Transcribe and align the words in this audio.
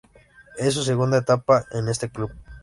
Es 0.57 0.73
su 0.73 0.81
segunda 0.81 1.19
etapa 1.19 1.65
en 1.69 1.87
este 1.87 2.09
club. 2.09 2.31